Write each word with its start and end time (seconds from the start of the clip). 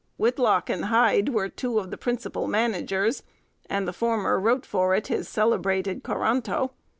Whitelocke 0.17 0.67
and 0.71 0.85
Hyde 0.85 1.29
were 1.29 1.47
two 1.47 1.77
of 1.77 1.91
the 1.91 1.95
principal 1.97 2.47
managers, 2.47 3.21
and 3.69 3.87
the 3.87 3.93
former 3.93 4.39
wrote 4.39 4.65
for 4.65 4.95
it 4.95 5.09
his 5.09 5.29
celebrated 5.29 6.01
'Coranto. 6.01 6.71